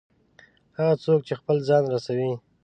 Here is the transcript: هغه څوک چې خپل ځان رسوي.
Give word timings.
هغه 0.77 0.93
څوک 1.05 1.19
چې 1.27 1.33
خپل 1.39 1.57
ځان 1.67 1.83
رسوي. 1.93 2.31